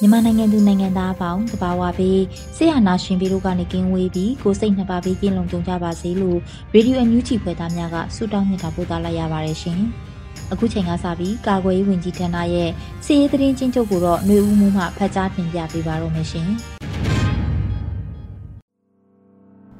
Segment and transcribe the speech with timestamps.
[0.00, 2.22] မြန်မာနိုင်ငံသူနိုင်ငံသားအပေါင်းတဘာဝပြီး
[2.56, 6.38] ဆေးရနာရှင်ပြီးတို့ကနေကင်းဝေးပြီးကိုစိတ်နှစ်ပါးပြီးကင်းလုံးကြုံကြပါစေလို့
[6.74, 9.80] ရေဒီယိုအန်ယူဂျီဖွယ်သားများကဆုတောင်းမြတ်တာပို့သလိုက်ရပါတယ်ရှင်။
[10.52, 12.70] အခုချိန်ကစပြီးကာကွယ်ရေးဝန်ကြီးဌာနရဲ့
[13.04, 16.48] စီးရေးသတင်းချင်းချုပ်ကိုတော့ຫນွေဦးမှုမှဖတ်ကြားတင်ပြပေးပါရမရှင်။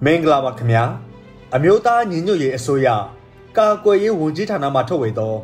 [0.05, 0.85] မင်္ဂလာပါခင်ဗျာ။
[1.55, 2.89] အမျိုးသားညီညွတ်ရေးအစိုးရ
[3.59, 5.35] ကာကွယ်ရေးဝန်ကြီးဌာနမှထုတ်ဝေသော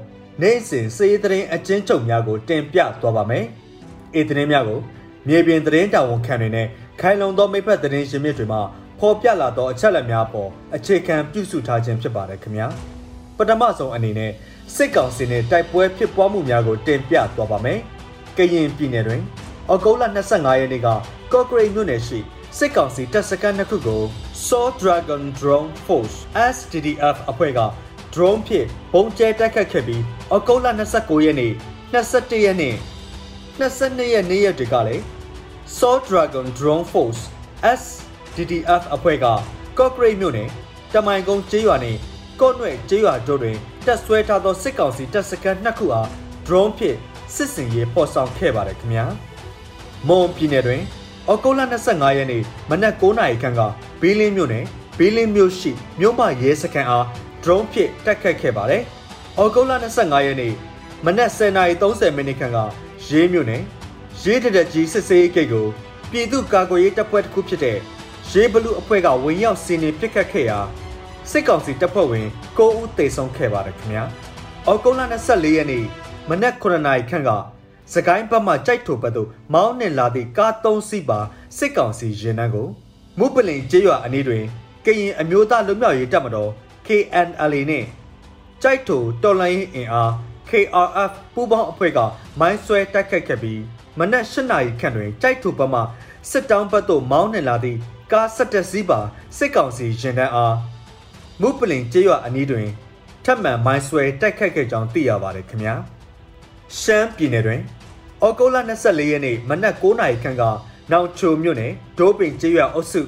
[0.42, 3.44] နေ့စဉ်စေးသတင်းအကျဉ်းချုပ်များကိုတင်ပြသွားပါမယ်။
[4.14, 4.80] အေးသတင်းများကို
[5.28, 6.66] မြေပြင်သတင်းတာဝန်ခံတွေနဲ့
[7.00, 8.58] ခိုင်လုံသောမိဖက်သတင်းရှင်မြစ်တွေမှ
[8.98, 12.66] ဖော်ပြလာသောအချက်အလက်များပေါ်အခြေခံပြုစုထားခြင်းဖြစ်ပါတယ်ခင်ဗျာ။
[13.36, 14.32] ပထမဆုံးအနေနဲ့
[14.74, 17.78] စစ်ကောင်စီနဲ့တိုက်ပွဲဖြစ်ပွားမှုများကိုတင်ပြသွားပါမယ်။
[18.36, 19.22] ကရင်ပြည်နယ်တွင်
[19.72, 20.88] ဩဂုတ်လ25ရက်နေ့က
[21.32, 22.18] ကော့ဂရိတ်မြို့နယ်ရှိ
[22.58, 24.02] စစ်ကောင်စီတပ်စခန်းနှစ်ခုကို
[24.46, 26.16] Saw Dragon Drone Force
[26.54, 27.60] SDDF အဖွဲ့က
[28.14, 30.02] drone ဖြင့်ပုံကျဲတိုက်ခတ်ခဲ့ပြီး
[30.34, 31.52] ဩဂုတ်လ29ရက်နေ့
[31.92, 32.74] 21ရက်နေ့
[33.60, 35.02] 22ရက်နေ့ရက်တွေကလည်း
[35.76, 37.22] Saw Dragon Drone Force
[37.80, 39.26] SDDF အဖွဲ့က
[39.78, 40.48] Cochrane မြို့နယ်
[40.94, 41.96] တမိုင်ကုန်းကျေးရွာနဲ့
[42.40, 43.56] ကော့နွဲ့ကျေးရွာတို့တွင်
[43.86, 46.08] တပ်ဆွဲထားသောစစ်ကောင်စီတပ်စခန်းနှစ်ခုအား
[46.46, 46.98] drone ဖြင့်
[47.34, 49.04] စစ်စင်ရေးပေါ်ဆောင်ခဲ့ပါတယ်ခင်ဗျာ
[50.08, 50.82] မွန်ပြည်နယ်တွင်
[51.30, 53.60] ဩဂုတ်လ25ရက်နေ့မနက်9:00နာရီခန့်က
[54.00, 54.64] ဘီလင်းမြို့နယ်
[54.98, 57.06] ဘီလင်းမြို့ရှိမြို့မရဲစခန်းအား
[57.44, 58.82] drone ဖြင့်တက်ခတ်ခဲ့ပါတယ်။
[59.42, 60.54] ဩဂုတ်လ25ရက်နေ့
[61.04, 62.58] မနက်10:30မိနစ်ခန့်က
[63.08, 63.62] ရေးမြို့နယ်
[64.22, 65.66] ရေးတရက်ကြီးစစ်စေးဂိတ်ကို
[66.10, 67.78] ပြည်သူ့ကာကွယ်ရေးတပ်ဖွဲ့တစ်ခုဖြစ်တဲ့
[68.30, 70.58] ရေးဘလူးအဖွဲ့ကဝင်ရောက်စီးနင်းပစ်ခတ်ခဲ့ရာ
[71.30, 74.04] စစ်ကောင်စီတပ်ဖွဲ့ဝင်9ဦးသေဆုံးခဲ့ပါတယ်ခင်ဗျာ။
[74.70, 75.84] ဩဂုတ်လ24ရက်နေ့
[76.28, 77.30] မနက်9:00နာရီခန့်က
[77.92, 81.20] စကိုင်းဘက်မှကြိုက်ထိုဘက်သို့မောင်းနှင်လာသည့်ကား၃စီးပါ
[81.58, 82.68] စစ်ကောင်စီရင်နှန်းကို
[83.18, 84.44] မုပလင်ကျေးရွာအနီးတွင်
[84.86, 86.50] ကရင်အမျိုးသားလွတ်မြောက်ရေးတပ်မတော်
[86.86, 87.84] KNLA နဲ့
[88.62, 90.12] ကြိုက်ထိုတော်လိုင်းအင်အား
[90.50, 91.98] KRF ပူးပေါင်းအဖွဲ့က
[92.40, 93.62] မိုင်းဆွဲတိုက်ခတ်ခဲ့ပြီး
[93.98, 95.80] မနက်၈နာရီခန့်တွင်ကြိုက်ထိုဘက်မှ
[96.30, 97.78] စစ်တောင်းဘက်သို့မောင်းနှင်လာသည့်
[98.12, 99.00] ကား၁၁စီးပါ
[99.36, 100.56] စစ်ကောင်စီရင်တန်းအား
[101.40, 102.68] မုပလင်ကျေးရွာအနီးတွင်
[103.24, 105.74] ထပ်မံမိုင်းဆွဲတိုက်ခတ်ခဲ့ကြောင်းသိရပါတယ်ခင်ဗျာ
[106.80, 107.60] ရှမ်းပြည်နယ်တွင်
[108.26, 110.42] ဩဂုတ်လ24ရက်နေ့မနက်9:00နာရီခန့်က
[110.92, 113.02] နောင်ချိုမြို့နယ်ဒိုးပင်ကျေးရွာအုပ်စု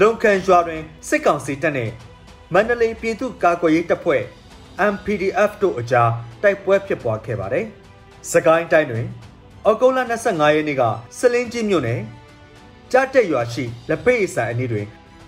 [0.00, 1.92] လုံခန်ရွာတွင်စစ်ကောင်စီတပ်နှင့်
[2.54, 4.22] မန္တလေးပြည်သူ့ကာကွယ်ရေးတပ်ဖွဲ့
[4.92, 6.10] MPDF တို့အကြား
[6.42, 7.66] တိုက်ပွဲဖြစ်ပွားခဲ့ပါတယ်။
[8.32, 9.06] စကိုင်းတိုင်းတွင်
[9.68, 10.82] ဩဂုတ်လ25ရက်နေ့က
[11.18, 12.00] စလင်းကြီးမြို့နယ်
[12.92, 14.86] ကြားတက်ရွာရှိလက်ပိတ်အဆိုင်အနီးတွင်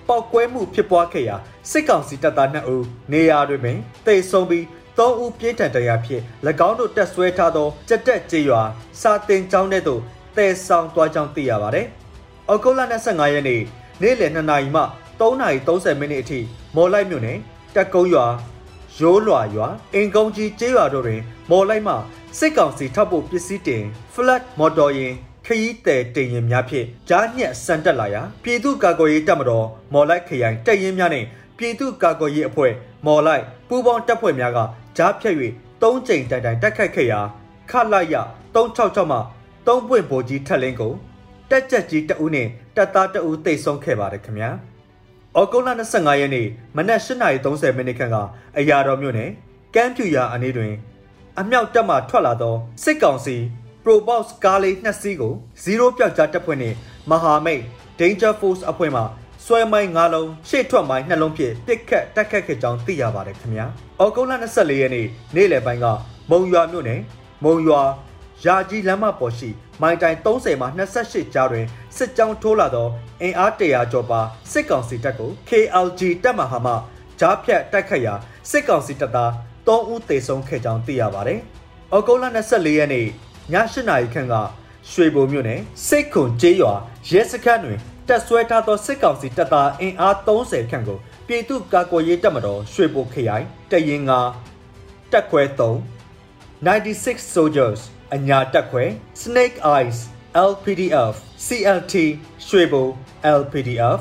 [0.09, 1.37] ပောက်ကွဲမှုဖြစ်ပွားခဲ့ရာ
[1.71, 4.65] စစ်ကောင်စီတပ်သား2ဦးနေရာတွင်ပင်တိတ်ဆုံးပြီး
[4.99, 6.23] 3ဦးပြင်းထန်တရားဖြင့်၎
[6.69, 8.63] င်းတို့တက်ဆွဲထားသောကြက်တက်ကြေးရွာ
[9.01, 10.01] စာတင်ကျောင်းထဲသို့
[10.37, 11.87] တည်ဆောင်သွားကြောင်းသိရပါတယ်။
[12.53, 13.63] ဩဂုတ်လ25ရက်နေ့
[14.03, 14.83] နေ့လယ်2နာရီမှ
[15.23, 16.41] 3:30မိနစ်အထိ
[16.77, 17.39] မော်လိုက်မြို့နယ်
[17.75, 18.27] တက်ကုန်းရွာ
[19.01, 21.95] ရိုးလွာရွာအင်ကုန်းကြီးကျေးရွာတို့တွင်မော်လိုက်မှ
[22.39, 23.85] စစ်ကောင်စီထောက်ပို့ပစ္စည်းတင်
[24.15, 25.15] flat မော်တော်ယာဉ်
[25.47, 31.27] ခရီးသည်တင်ရင်များဖြင့်ကြားညက်စံတက်လာရာပြည်သူ့ကာကွယ်ရေးတပ်မတော်မော်လိုက်ခရိုင်တပ်ရင်းများနှင့်
[31.59, 32.73] ပြည်သူ့ကာကွယ်ရေးအဖွဲ့
[33.07, 34.59] မော်လိုက်ပူးပေါင်းတပ်ဖွဲ့များက
[34.97, 35.35] ကြားဖြတ်၍
[35.83, 37.21] ၃ကြိမ်တိုင်တိုင်တက်ခတ်ခဲ့ရာ
[37.71, 38.17] ခလိုက်ရ
[38.55, 39.19] 366မှ
[39.67, 40.93] 3ပွင့်ဗိုလ်ကြီးထက်လင်းကို
[41.51, 44.51] တက်ကြက်ကြီးတအူးနှင့်တပ်သားတအူးတိတ်ဆုံးခဲ့ပါတယ်ခင်ဗျာ။
[45.41, 46.47] ဩဂုတ်လ25ရက်နေ့
[46.77, 48.17] မနက်8:30မိနစ်ခန့်က
[48.59, 49.31] အရာတော်မြို့နယ်
[49.75, 50.73] ကမ်းပြူရာအနီးတွင်
[51.41, 53.37] အမြောက်တပ်မှထွက်လာသောစစ်ကောင်စီ
[53.83, 55.33] Probox ကားလေးနှစ်စီးကို
[55.65, 56.77] 0ပြောက်ကြားတပ်ဖွဲ့နှင့်
[57.11, 57.63] မဟာမိတ်
[57.99, 59.03] Danger Force အဖွဲ့မှ
[59.45, 63.67] ဆွဲမိုင်း၅လုံးရှေ့ထွက်မိုင်းနှလုံးဖြင့်ပစ်ခတ်တိုက်ခတ်ခဲ့ကြောင်းသိရပါတယ်ခင်ဗျာ။
[64.03, 65.87] ဩဂုတ်လ24ရက်နေ့နေ့လယ်ပိုင်းက
[66.31, 67.01] မုံရွာမြို့နယ်
[67.45, 67.81] မုံရွာ
[68.45, 70.67] ရာကြီးလမ်းမပေါ်ရှိ မိုင်တိုင်30မှ
[71.01, 71.67] 28ကြားတွင်
[71.97, 72.89] စစ်ကြောင်းထိုးလာသော
[73.23, 74.21] အင်အားတရာကျော်ပါ
[74.53, 76.75] စစ်ကောင်စီတပ်ကို KLG တပ်မဟာမှ
[77.21, 78.15] ဂျားဖြတ်တိုက်ခတ်ရာ
[78.51, 79.31] စစ်ကောင်စီတပ်သား
[79.67, 81.41] 3ဦးသေဆုံးခဲ့ကြောင်းသိရပါတယ်။
[81.97, 83.09] ဩဂုတ်လ24ရက်နေ့ည
[83.53, 84.35] 8နာရီခန့်က
[84.91, 86.73] ရွှေဘုံမြို့နယ်စိတ်ခွန်ကျေးရွာ
[87.11, 87.79] ရဲစခန်းတွင်
[88.09, 94.13] တက်ဆွဲထားသောစစ်ကောင်စီတပ်သားအင်အား30ခန့်ကိုပြည်သူ့ကာကွယ်ရေးတပ်မတော်ရွှေဘိုခရိုင်တရင်က
[95.13, 95.61] တက်ခွဲ3
[96.67, 97.81] 96 soldiers
[98.15, 98.85] အညာတက်ခွဲ
[99.23, 99.99] Snake Eyes
[100.51, 101.15] LPDF
[101.47, 101.95] CLT
[102.47, 102.87] ရွှေဘို
[103.41, 104.01] LPDF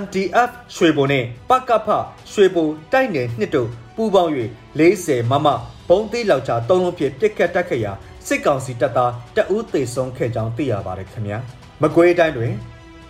[0.00, 1.88] MDF ရွှေဘိုနဲ့ပကဖ
[2.32, 4.32] ရွှေဘိုတိုက်နယ်နှစ်တို့ပူးပေါင်း၍
[4.78, 5.46] 40မမ
[5.88, 7.92] ဘုံသေးလောက်ချသုံးလုံးဖြင့်ပြစ်ခတ်တက်ခရာ
[8.26, 11.38] စစ်ကောင်စီတပ်သားတအူးသေဆုံးခဲ့ကြောင်းသိရပါတယ်ခင်ဗျာ
[11.82, 12.52] မကွေးတိုင်းတွင်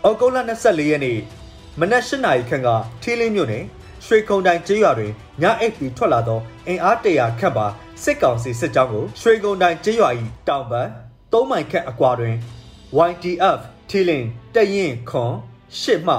[0.09, 1.19] ဩဂုတ်လ24ရက်နေ့
[1.81, 2.69] မနက်၈နာရီခန့်က
[3.03, 3.65] ထီးလင်းမြို့နယ်
[4.07, 5.13] ရွှေခုံတိုင်ကျေးရွာတွင်
[5.43, 7.67] ညအိပ်ပြီးထွက်လာသောအင်အားတရာခန့်ပါ
[8.05, 10.11] စစ်ကောင်စီစစ်ကြောင်းကိုရွှေကုံတိုင်ကျေးရွာ၏
[10.49, 10.89] တောင်ဘက်
[11.33, 12.35] ၃မိုင်ခန့်အကွာတွင်
[13.09, 15.33] YDF ထီလင်းတရင်ခွန်
[15.81, 16.17] ရှစ်မှ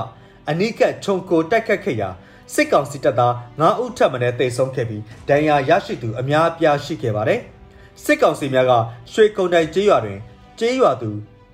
[0.49, 2.09] အနိကခြုံကိုတိုက်ခတ်ခဲ့ရာ
[2.53, 7.39] စစ်ကောင်စီတပ်သား9ဦးထပ်မံတေဆုံးခဲ့ပြီးဒဏ်ရာရရှိသူအများအပြားရှိခဲ့ပါတယ်။
[8.03, 8.73] စစ်ကောင်စီများက
[9.11, 10.19] ရွှေကုံတိုင်ကျေးရွာတွင်
[10.59, 11.09] ကျေးရွာသူ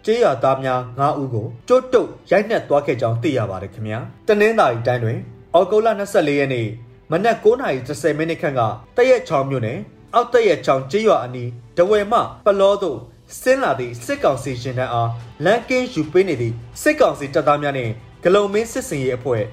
[0.05, 5.19] ကျေးရွာသားများ9ဦးကိုတွတ်တုတ်ရိုက်နှက်သွားခဲ့ကြောင်းသိရပါတယ်ခင်ဗျာ။တနင်္သာရီတိုင်းတွင်
[5.53, 6.67] အော်ဂိုလာ24ရက်နေ့
[7.11, 8.61] မနက်9:30မိနစ်ခန့်က
[8.97, 9.79] တရက်ချောင်းမြို့နယ်
[10.15, 12.99] အောက်တရက်ချောင်းကျေးရွာအနီးဒဝယ်မှပလောသို့
[13.41, 15.09] ဆင်းလာသည့်စစ်ကောင်စီရှင်တန်းအား
[15.45, 19.43] လန်ကင်းယူပေးနေသည့်စစ်ကောင်စီတပ်သားများနှင့်ဂလုံမင်းစစ်စင်ရေးအဖွဲ့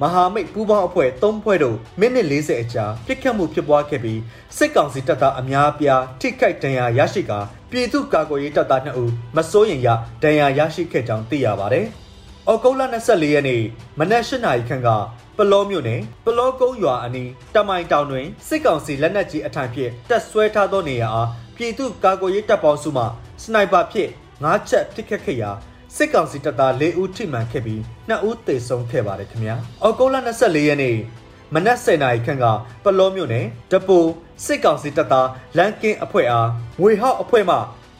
[0.00, 4.20] မဟာမိတ်ပူးပေါင်းအဖွဲ့၃ဖွဲ့တို့မိနစ်40အကြာပြစ်ခတ်မှုဖြစ်ပွားခဲ့ပြီး
[4.56, 7.38] စစ်ကောင်စီတပ်သားအများအပြားထိခိုက်ဒဏ်ရာရရှိကာ
[7.70, 9.88] ပြည်သူ့ကာကွယ်ရေးတပ်သား2ဦးမစိုးရင်ရ
[10.22, 11.86] ဒဏ်ရာရရှိခဲ့ကြောင်းသိရပါတယ်။
[12.50, 13.62] အော်ဂုတ်လ24ရက်နေ့
[13.98, 14.88] မနက်၈နာရီခန့်က
[15.36, 23.04] ပလောမြို့နယ်ပလောကုန်းရွာအနီးတမိုင်တောင်တွင်စစ်ကောင်စီလက်နက်ကြီးအထိုင်ဖြင့်တက်ဆွဲထားသောနေရာအားပြည်သူ့ကာကွယ်ရေးတပ်ပေါင်းစုမှ
[23.42, 24.10] စနိုက်ပါဖြင့်
[24.44, 25.50] ၅ချက်ပစ်ခတ်ခဲ့ရာ
[25.96, 30.96] စစ်ကောင်စီတပ်သား၄ဦးထိမှန်ခဲ့ပြီး2ဦးသေဆုံးခဲ့ပါတယ်ခင်ဗျာ။အော်ဂုတ်လ24ရက်နေ့
[31.54, 32.44] မနက်10:00နာရီခန့်က
[32.84, 33.98] ပလောမြို့နယ်တပူ
[34.44, 36.48] စစ်ကောင်စီတပ်သားလန်ကင်းအဖွဲ့အား
[36.80, 37.56] ငွေဟောက်အဖွဲ့မှ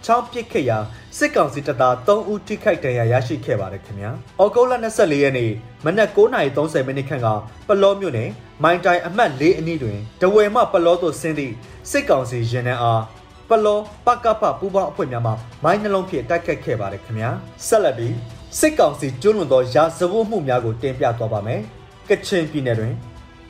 [0.08, 0.78] ချောင်းပစ်ခဲ့ရာ
[1.19, 4.10] စစ်ကောင်စီတပ်သား3ဦးထိခိုက်ဒဏ်ရာရရှိခဲ့ပါတယ်ခင်ဗျာ။
[4.40, 5.50] အော်ဂုတ်လ24ရက်နေ့
[5.84, 7.28] မနက်9:30မိနစ်ခန့်က
[7.69, 8.31] ပလောမြို့နယ်
[8.62, 11.55] မိုင်တိုင်အမှတ်၄အနီးတွင်တဝယ်မှပလောသို့ဆင်းသည့်
[11.90, 13.02] စစ်ကောင်စီရင်နှန်းအား
[13.49, 15.32] ပလောပကပပူပေါင်းအဖွဲ့များမှ
[15.64, 17.31] မိုင်းနှလုံးဖြင့်တိုက်ခတ်ခဲ့ပါတယ်ခင်ဗျာ
[17.66, 18.14] ဆက်လက်ပြီး
[18.58, 21.60] စစ်ကောင်စီကျွလွန်သောရာဇဝတ်မှုများကိုတင်ပြသွားပါမယ်
[22.08, 22.94] ကချင်ပြည်နယ်တွင်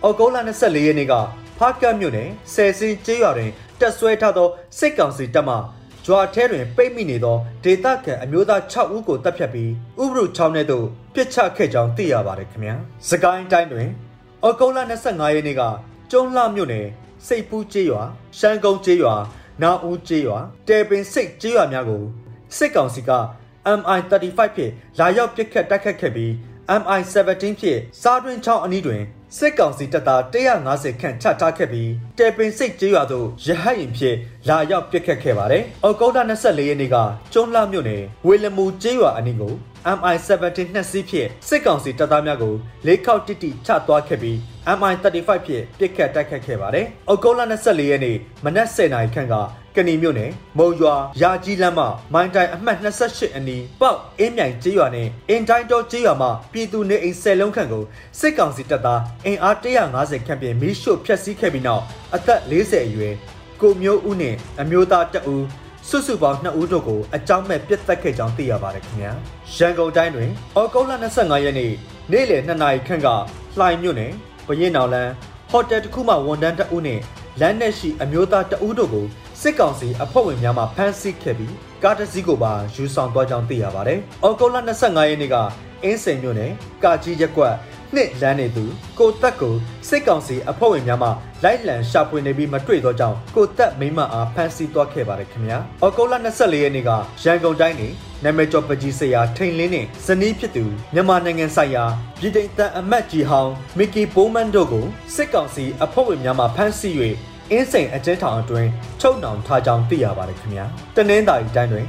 [0.02, 1.14] အော်ဂုတ်လ24ရက်နေ့က
[1.58, 3.50] ဖားကတ်မြို့နယ်ဆယ်စင်းကျေးရွာတွင်
[3.80, 5.56] တက်ဆွဲထားသောစစ်ကောင်စီတပ်မှ
[6.10, 9.70] ဂျွာထဲတွင်ပိတ်မိနေသောဒေသခံအမျိုးသား6ဦးကိုတပ်ဖြတ်ပြီး
[10.02, 12.74] ဥပရုချောင်းထဲသို့ပြစ်ချခဲ့ကြောင်းသိရပါတယ်ခင်ဗျာ
[13.08, 13.88] စကိုင်းတိုင်းတွင်
[14.42, 15.62] အော်ဂုတ်လ25ရက်နေ့က
[16.10, 16.86] ကျုံလှမြို့နယ်
[17.26, 18.02] စိတ်ပူးကျေးရွာ
[18.38, 19.14] ရှမ်းကုန်းကျေးရွာ
[19.62, 20.38] နာဦးကျေးရွာ
[20.68, 22.02] တဲပင်စိတ်ကျေးရွာများကို
[22.56, 23.10] စစ်ကောင်စီက
[23.78, 26.30] MI35 ဖြင့်လာရောက်ပစ်ခတ်တိုက်ခတ်ခဲ့ပြီး
[26.80, 29.02] MI17 ဖြင့်စားတွင်းချောင်းအနီးတွင်
[29.36, 30.20] စစ်ကောင်စီတပ်သား
[30.62, 34.16] 150ခန့်ချထားခဲ့ပြီးတဲပင်စိတ်ကျေးရွာသို့ရဟတ်ရင်ဖြင့်
[34.48, 36.96] လာရောက်ပစ်ခတ်ခဲ့ပါတယ်။အောက်တိုဘာ24ရက်နေ့က
[37.32, 39.54] ကျွန်းလှမြို့နယ်ဝေလမူကျေးရွာအနီးကို
[39.96, 42.54] MI17 နှစ်စီးဖြင့်စစ်ကောင်စီတပ်သားများကို
[42.86, 44.36] လေးခေါက်တိတိချသွားခဲ့ပြီး
[44.78, 49.34] MI35 ဖြင့်ပစ်ခတ်တိုက်ခတ်ခဲ့ပါတယ်။အောက်တိုဘာ24ရက်နေ့မနက်10:00နာရီခန့်က
[49.78, 51.80] ကဏီမြို့နယ်မုံရွာရာကြီးလမ်းမ
[52.12, 57.84] မိုင်းတိုင်အမှတ်28အနီးပေါက်အင်းမြိုင်ကျေးရွာနဲ့အင်တိုင်းတော်ကျေးရွာမှာပြည်သူနေအိမ်၁၀လုံးခန့်ကို
[58.20, 61.82] စစ်ကောင်စီတပ်သားအင်အား150ခန့်ဖြင့်မီးရှို့ဖျက်ဆီးခဲ့ပြီးနောက်
[62.14, 63.14] အသက်40အရွယ်
[63.60, 65.44] ကိုမျိုးဦးနဲ့အမျိုးသားတအူး
[65.88, 69.12] စုစုပေါင်း2ဦးတို့ကိုအကြောင်းမဲ့ပြစ်တက်ခဲ့ကြောင်းသိရပါတယ်ခင်ဗျာ
[69.56, 71.72] ရန်ကုန်တိုင်းတွင်အော်ဂုတ်လ25ရက်နေ့
[72.12, 73.08] နေ့လယ်2နာရီခန့်က
[73.58, 74.12] လှိုင်မြို့နယ်
[74.46, 75.12] ဘရင်နောင်လန်း
[75.50, 77.00] ဟိုတယ်တစ်ခုမှဝန်တန်းတအူးနဲ့
[77.40, 79.06] လမ်းနဲ့ရှိအမျိုးသားတအူးတို့ကို
[79.42, 85.36] စစ်ကောင်စီအဖွဲ့ဝင်များမှဖမ်းဆီးခဲ့ပြီးကားတစ်စီးကိုပါယူဆောင်သွားကြောင်းသိရပါတယ်။အော်ဂုတ်လ25ရက်နေ့က
[85.84, 86.52] အင်းစိန်မြို့နယ်
[86.84, 87.54] ကာကြီးရက်ကွက်
[87.94, 88.64] နှစ်လမ်းနေသူ
[88.98, 89.54] ကိုတက်ကို
[89.88, 91.08] စစ်ကောင်စီအဖွဲ့ဝင်များမှ
[91.44, 96.90] လိုက်လံရှာဖွေနေပြီးမတွေ့တော့ကြောင်းကိုတက်မိမအားဖမ်းဆီးသွားခဲ့ပါတယ်ခင်ဗျာ။အော်ဂုတ်လ24ရက်နေ့က
[97.24, 97.88] ရန်ကုန်တိုင်းနေ
[98.24, 100.64] နာမည်ကျော်ပကြီးဆရာထိန်လင်းနဲ့ဇနီးဖြစ်သူ
[100.94, 101.84] မြန်မာနိုင်ငံဆိုင်ရာ
[102.20, 106.94] ပြည်ထိုင်တန်အမတ်ကြီးဟောင်းမီကီဘိုးမန်တို့ကိုစစ်ကောင်စီအဖွဲ့ဝင်များမှဖမ်းဆီး၍
[107.50, 110.64] အင်းစိန်အကျဉ်းထောင်အတွင်းချုပ်နှောင်ထားကြောင်းသိရပါတယ်ခင်ဗျာ
[110.96, 111.86] တနင်္သာရီတိုင်းတွင်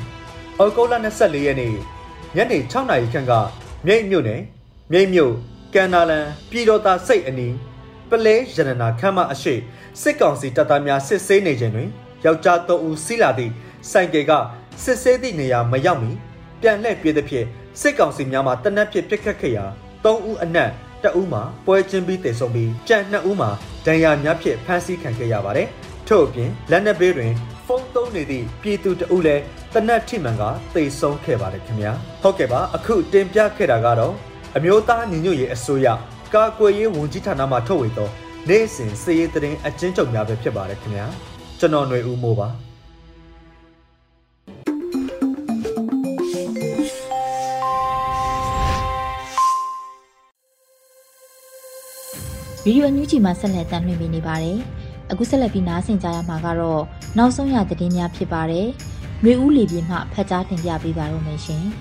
[0.59, 1.73] အော်ဂုတ်လ24ရက်နေ့
[2.35, 3.33] ညနေ6နာရီခန့်က
[3.85, 4.41] မြိတ်မြို့နယ်
[4.91, 5.33] မြိတ်မြို့
[5.73, 7.55] ကန်နာလန်ပြည်တော်သားစိတ်အနီး
[8.09, 9.55] ပလဲရတနာခမ်းမအရှိ
[10.01, 11.89] စစ်ကောင်စီတပ်သားများစစ်ဆေးနေခြင်းတွင်
[12.25, 13.51] ယောက်ျား3ဦးစီးလာသည့်
[13.91, 14.31] ဆိုင်ကယ်က
[14.83, 16.11] စစ်ဆေးသည့်နေရာမရောက်မီ
[16.61, 17.45] ပြန်လှည့်ပြေးသဖြင့်
[17.81, 19.65] စစ်ကောင်စီများမှတနက်ဖြစ်ပစ်ခတ်ခဲ့ရာ
[20.03, 20.71] 3ဦးအနက်
[21.03, 23.49] တအူးမှာပွဲချင်းပြီးတည်ဆုံပြီးကြံ2ဦးမှာ
[23.85, 25.67] ဒဏ်ရာများဖြင့်ဖမ်းဆီးခံခဲ့ရပါတယ်။
[26.07, 27.33] ထို့အပြင်လက်နက်ဘေးတွင်
[27.65, 31.91] ဖုန်းသုံးနေသည့်ပြည်သူတအုပ်လည်းတနက်ထိမှန်ကတိတ်ဆုံးခဲ့ပါတယ်ခင်ဗျာ
[32.21, 34.13] ဟုတ်ကဲ့ပါအခုတင်ပြခဲ့တာကတော့
[34.55, 35.87] အမျိုးသားညီညွတ်ရေးအစိုးရ
[36.33, 38.09] ကာကွယ်ရေးဝန်ကြီးဌာနမှထုတ်ဝေသော
[38.49, 41.05] နေ့စဉ်စည်ရေးသတင်းအကျဉ်းချုပ်များပဲဖြစ်ပါတယ်ခင်ဗျာ
[41.59, 42.47] ကျွန်တော်ຫນွေဦးမိုးပါ
[52.69, 54.57] ဗီဒီယိုအန်ယူဂျီမှာဆက်လက်တင်ပြနေပါတယ်။
[55.11, 56.81] အခုဆက်လက်ပြီးနားဆင်ကြရမှာကတော့
[57.17, 58.67] နောက်ဆုံးရသတင်းများဖြစ်ပါတယ်။
[59.23, 61.63] မျိုးဦးလေပြင်းမှဖတ်ကြားတင်ပြပေးပါရမရှင်။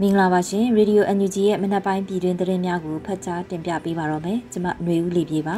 [0.00, 5.56] မင်္ဂလာပါရှင်ရေဒီယို NUG ရဲ့မနက်ပိုင်းပြည်တွင်သတင်းများကိုဖတ်ကြားတင်ပြပေးပါတော့မယ်ကျွန်မຫນွေဦးလေးပြေပါ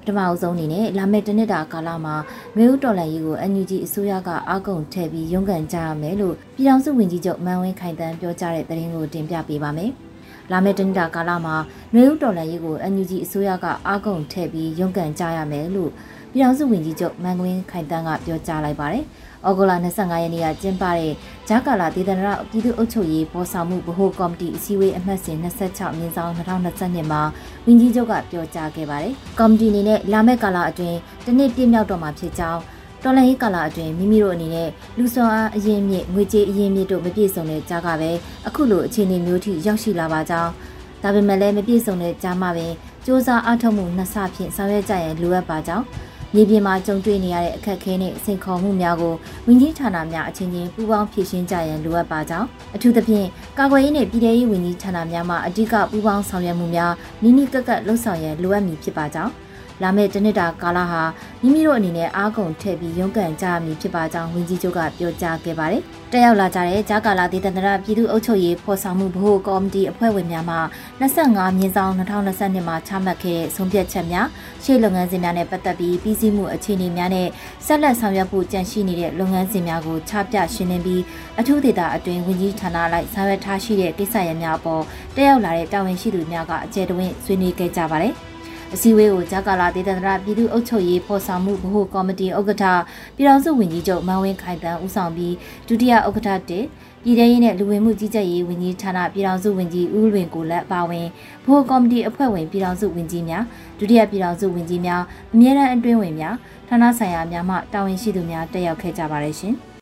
[0.00, 2.14] ပထမအဆုံးအနေနဲ့လာမယ့်တနစ်တာကာလမှာ
[2.56, 9.92] မျိုးဦးတော်လှန်ရေးကို NUG အစိုးရကအာကုန်ထည့်ပြီးရုန်းကန်ကြရမယ်လို့ပြည်ထောင်စုဝန်ကြီးချုပ်မန်ဝင်းခိုင်တန်းပြောကြားတဲ့သတင်းကိုတင်ပြပေးပါမယ်
[10.52, 11.56] လာမယ့်တနစ်တာကာလမှာ
[11.94, 15.90] မျိုးဦးတော်လှန်ရေးကို NUG အစိုးရကအာကုန်ထည့်ပြီးရုန်းကန်ကြရမယ်လို့
[16.32, 19.04] ပြည်ထောင်စုဝန်ကြီးချုပ်မန်ဝင်းခိုင်တန်းကပြောကြားလိုက်ပါတယ်။
[19.46, 21.12] ဩဂုတ်လ25ရက်နေ့ကကျင်းပတဲ့
[21.48, 27.22] ဂျာကာလာဒေသနာပြည်သူ့အုပ်ချုပ်ရေးပေါ်ဆောင်မှုဗဟိုကော်မတီအစည်းအဝေးအမှတ်စဉ်26မြင်းဆောင်2022မှာ
[27.66, 32.60] ဝန်ကြီးချုပ်ကပြောကြားခဲ့ပါတယ်။ကော်မတီအနေနဲ့လာမယ့်ကာလအတွင်းတနစ်ပြည့်မြောက်တော့မှာဖြစ်ကြောင်း
[33.04, 34.68] တော်လှန်ရေးကာလအတွင်းမိမိတို့အနေနဲ့
[34.98, 38.10] လူဆောင်အားအရင်မြင့်ငွေကြေးအရင်မြင့်တို့မပြည့်စုံတဲ့ကြားကပဲ
[38.46, 40.50] အခုလိုအခြေအနေမျိုးထိရောက်ရှိလာပါကြောင်း
[41.02, 42.72] ဒါပေမဲ့လည်းမပြည့်စုံတဲ့ကြားမှာပင်
[43.04, 45.84] စ조사အားထုတ်မှုနှစ်ဆဖြင့်ဆောင်ရွက်ကြရန်လိုအပ်ပါကြောင်း
[46.34, 49.14] မြေပြင်မှာကြုံတွေ့နေရတဲ့အခက်အခဲနဲ့စိန်ခေါ်မှုများကို
[49.46, 53.26] ဝန်ကြီးဌာနများအချင်းချင်းပူးပေါင်းဖြေရှင်းကြရန်လိုအပ်ပါကြောင်းအထူးသဖြင့်
[53.58, 56.92] ကာကွယ်ရေးနဲ့ပြည်ထရေးဝန်ကြီးဌာနများမှအဓိကပူးပေါင်းဆောင်ရွက်မှုများ
[57.22, 59.32] နိနိကက်ကက်လှုပ်ဆောင်ရန်လိုအပ်မည်ဖြစ်ပါကြောင်း
[59.82, 61.02] လာမယ့်တနစ်တာကာလဟာ
[61.42, 70.56] မိမိတို့အနေနဲ့အားကုန်ထည့်ပြီးရုန်းကန်ကြရမည်ဖြစ်ပါကြောင်းဝန်ကြီးချုပ်ကပြောကြားခဲ့ပါတယ်။တက်ရောက်လာကြတဲ့ဂျာကာလာဒေသန္တရပြည်သူ့အုပ်ချုပ်ရေးဖော်ဆောင်မှုဗဟိုကော်မတီအဖွဲ့ဝင်များမှ
[71.00, 74.26] 25မြင်းဆောင်2022မှာချမှတ်ခဲ့တဲ့ဆုံးဖြတ်ချက်များ
[74.64, 77.28] ရှေ့လုပ်ငန်းစဉ်များနဲ့ပတ်သက်ပြီးပြည်စည်းမှုအခြေအနေများနဲ့
[77.66, 81.02] ဆက်လက်ဆောင်ရွက်ဖို့ကြံရှိနေတဲ့လုပ်ငန်းစဉ်များကိုချပြရှင်းလင်းပြီး
[81.40, 84.82] အထူးဒေသအတွင်းဝန်ကြီးဌာနလိုက်ဆောင်ရွက်ထားရှိတဲ့ကိစ္စရပ်များအပေါ်
[85.16, 88.14] တက်ရောက်လာတဲ့တာဝန်ရှိသူများကအကြံတဝင့်ဆွေးနွေးခဲ့ကြပါတယ်။
[88.74, 92.64] အစည်းအဝေးကိုဂျာကာလာဒေသန္တရပြည်သူ့အုပ်ချုပ်ရေးဖော်ဆောင်မှုဗဟိုကော်မတီဥက္ကဋ္ဌ
[93.16, 95.34] ပြည်ထောင်စုဝန်ကြီးချုပ်မန်ဝင်းခိုင်တန်းဦးဆောင်ပြီး
[95.68, 96.64] ဒုတိယဥက္ကဋ္ဌတစ်
[97.04, 101.06] ပြည်ထရေးနဲ့လူဝင်မှုကြီးကြပ်ရေးဝန်ကြီးဌာနပြည်ထောင်စုဝန်ကြီးဦးလွင်ကိုလက်ပါဝင်
[101.44, 103.44] ဗဟိုကော်မတီအဖွဲ့ဝင်ပြည်ထောင်စုဝန်ကြီးများ
[103.78, 105.02] ဒုတိယပြည်ထောင်စုဝန်ကြီးများ
[105.34, 106.34] အမြဲတမ်းအတွင်းဝင်များ
[106.68, 109.56] ဌာနဆိုင်ရာများမှတာဝန်ရှိသူများတက်ရောက်ခဲ့ကြပါတယ်ရှင်။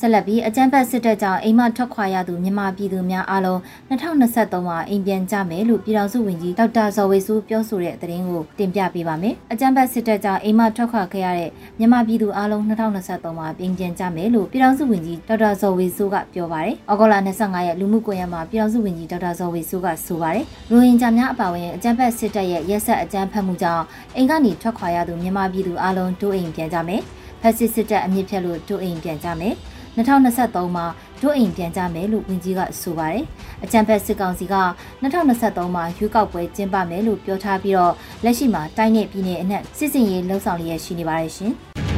[0.00, 23.84] ဆက်လက်ပြီးအကြမ်းဖက်စစ်တပ်ကြောင့်အိမ်မထွက်ခွာရသူမြန်မာပြည်သူများအားလုံး2023မှာအိမ်ပြန်ကြမယ်လို့ပြည်ထောင်စုဝန်ကြီးဒေါက်တာဇော်ဝေစုပြောဆိုတဲ့သတင်းကိုတင်ပြပေးပါမယ်။အကြမ်းဖက်စစ်တပ်ကြောင့်အိမ်မထွက်ခွာခဲ့ရတဲ့မြန်မာပြည်သူအားလုံး2023မှာအိမ်ပြန်ကြမယ်လို့ပြည်ထောင်စုဝန်ကြီးဒေါက်တာဇော်ဝေစုကပြောပါတယ်။ဩဂုတ်လ25ရက်လူမှုကွန်ရက်မှာပြည်ထောင်စုဝန်ကြီးဒေါက်တာဇော်ဝေစုကဆိုပါတယ်။ရိုဟင်ဂျာများအပါအဝင်အကြမ်းဖက်စစ်တပ်ရဲ့ရက်ဆက်အကြမ်းဖက်မှုကြောင့်
[24.16, 27.02] အိမ်ကနေထွက်ခွာရသူမြန်မာပြည်သူအားလုံးတို့အိမ်ပြန်ကြမယ်။
[27.42, 29.56] ဖက်စစ်စစ်တပ်အမြင့်ဖြတ်လို့တို့အိမ်ပြန်ကြမယ်။
[29.96, 30.86] 2023မှာ
[31.20, 33.24] ဒုအိမ်ပြန်ကြမယ်လို့ဝန်ကြီးကဆိုပါတယ်။
[33.64, 34.54] အကြံဖက်စစ်ကောင်စီက
[35.02, 41.52] 2023မှာရွေးကောက်ပွဲကျင်းပမယ်လို့ပြောထားပြီးတော့လက်ရှိမှာတိုင်းနယ်ပြည်နယ်အနှံ့စစ်စင်ရေးလှုပ်ဆောင်လျက်ရှိနေပါတယ်ရှင်။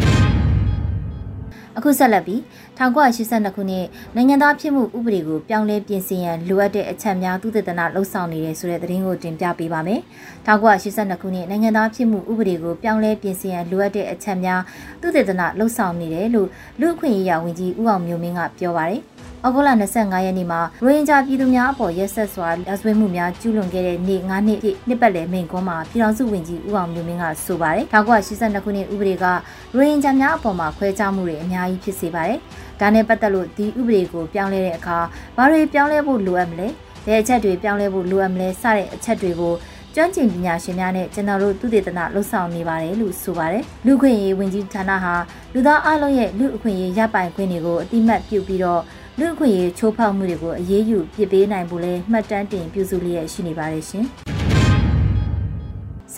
[1.79, 2.41] အခုဆက်လက်ပြီး
[2.79, 10.01] 1982ခုနှစ်နိုင်ငံသားဖြစ်မှုဥပဒေကိုပြောင်းလဲပြင်ဆင်ရန်လိုအပ်တဲ့အချက်များသုတေသနလှုပ်ဆောင်နေတယ်ဆိုတဲ့သတင်းကိုတင်ပြပေးပါမယ်။
[10.47, 14.61] 1982ခုနှစ်နိုင်ငံသားဖြစ်မှုဥပဒေကိုပြောင်းလဲပြင်ဆင်ရန်လိုအပ်တဲ့အချက်များ
[15.01, 16.49] သုတေသနလှုပ်ဆောင်နေတယ်လို့
[16.81, 19.03] လူ့အခွင့်အရေးဝန်ကြီးဦးအောင်မျိုးမင်းကပြောပါတယ်။
[19.47, 32.39] ဩဂုတ်လ25ရက်နေ့မှာရိုဟင်ဂျာပြည်သူများအပေါ်ရက်ဆက်စွာရာဇဝတ်မှုများကျူးလွန်ခဲ့တဲ့နေ့9နှစ်ပြည့်နှစ်ပတ်လည်မိန့်ခွန်းမှာပြည်ထောင်စုဝန်ကြီးဦးအောင်မျိုးမင်းကဆိုပါတယ်။1982ခုနှစ်ဥပဒေကရိုဟင်ဂျာများအပေါ်မှာခွဲခြားမှုတွေအများကြီးဖြစ်စေပါတယ်။
[32.81, 34.99] ဒါနဲ့ပတ်သက်လို့ဒီဥပဒေကိုပြောင်းလဲတဲ့အခါ
[35.37, 36.69] ဘာတွေပြောင်းလဲဖို့လိုအပ်မလဲ။
[37.07, 39.55] ဘယ်အချက်တွေပြောင်းလဲဖို့လိုအပ်မလဲစတဲ့အချက်တွေကို
[39.95, 45.15] ကျွမ်းကျင်ပညာရှင်များနဲ့ကျွန်တော်တို့သူတေသနလှုပ်ဆောင်နေပါတယ်လို့ဆိုပါတယ်လူခွင့်ရေးဝန်ကြီးဌာနဟာ
[45.55, 48.83] လူသားအလုံးရဲ့လူအခွင့်ရေးရပိုင်ခွင့်တွေကိုအတိမတ်ပြုပြီးတော့
[49.21, 54.07] လူ့အခွင့်အရေးချိုးဖောက်မှုတွေကိုအရေးယူပြစ်ပေးနိုင်ဖို့လဲမှတ်တမ်းတင်ပြုစုလျက်ရှိနေပါတယ်ရှင်။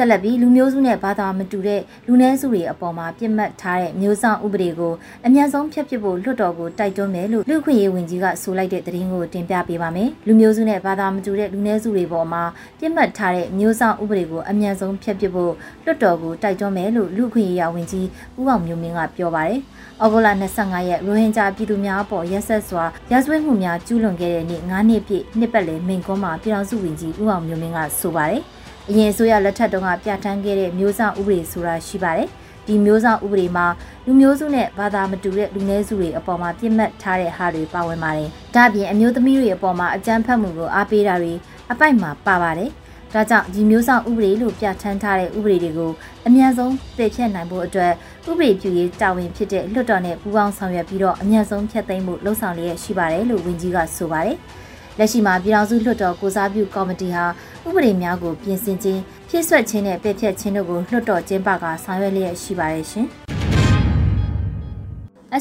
[0.02, 4.92] ဆက်လက်ပြီးလူမျိုးစုနဲ့ဘာသာမတူတဲ့လူနည်းစုတွေအပေါ်မှာပြစ်မှတ်ထားတဲ့မျိုးဆောင်ဥပဒေကို
[5.26, 12.42] အများဆုံးဖျက်ပစ်ဖို့လွှတ်တော်ကိုတိုက်တွန်းမယ်လို့လူ့ခွင့်ရေးဝန်ကြီးကဆိုလိုက်တဲ့သတင်းကိုတင်ပြပေးပါမယ်။လူမျိုးစုနဲ့ဘာသာမတူတဲ့လူနည်းစုတွေပေါ်မှာ
[12.78, 15.52] ပြစ်မှတ်ထားတဲ့မျိုးဆောင်ဥပဒေကိုအများဆုံးဖျက်ပစ်ဖို့
[15.85, 18.07] လွှတ်တော်ကိုတိုက်တွန်းမယ်လို့လူ့ခွင့်ရေးဝန်ကြီး
[18.38, 19.61] ဦးအောင်မျိုးမင်းကပြောပါတယ်။
[20.02, 28.42] ဩဂုတ်လ25ရက်ရိုဟင်ဂျာပြည်သူများအပေါ်ရက်ဆက်စွာရာဇဝတ်မှုများကျူးလွန်ခဲ့တဲ့နေ့9နှစ်ပြည့်နှစ်ပတ်လည်မိန့်ခွန်းမှာပြည်ထောင်စုဝန်ကြီးဦးအောင်မျိုးမင်းကဆိုပါတယ်။
[28.92, 32.28] အရင်အစိုးရလက်ထက်တုန်းကပြဋ္ဌာန်းခဲ့တဲ့မျိုးဆောင်ဥပဒေဆိုတာရှိပါတယ်။
[32.66, 33.66] ဒီမျိုးဆောင်ဥပဒေမှာ
[34.06, 41.32] လူမျိုးစုနဲ့ဘာသာမတူတဲ့လူနည်းစုတွေအပေါ်မှာပြစ်မှတ်ထားတဲ့ဟာတွေပါဝင်ပါတယ်။ဒါ့အပြင်အမျိုးသမီးတွေအပေါ်မှာအကြမ်းဖက်မှုကိုအားပေးတာတွေ
[41.73, 42.70] အပိုက်မှာပါပါတယ်။
[43.14, 45.92] ဒါကြောင့်ဒီမျိုးဆောင်ဥပဒေလို့ပြဋ္ဌာန်းထားတဲ့ဥပဒေတွေကို
[46.26, 47.92] အမြန်ဆုံးပယ်ဖျက်နိုင်ဖို့အတွက်
[48.30, 54.38] ဥပဒေပြုရေးတာဝန်ဖြစ်တဲ့လွှတ်တော်နဲ့ပူးပေါင်းဆောင်ရွက်ပြီးတော့အမြန်ဆုံးဖျက်သိမ်းဖို့လှုံ့ဆော်လျက်ရှိပါတယ်လို့ဝန်ကြီးကဆိုပါတယ်။
[54.99, 57.25] လက်ရှိမှာပြည်ထောင်စုလွှတ်တော်ကိုစားပြုကော်မတီဟာ
[57.66, 63.09] ဥပဒေများကိုပြင်ဆင်ခြင်းဖြည့်ဆွတ်ခြင်းနဲ့ပယ်ဖျက်ခြင်းတို့ကိုလွှတ်တော်ကျင်းပကဆောင်ရွက်လျက်ရှိပါတယ်ရှင်။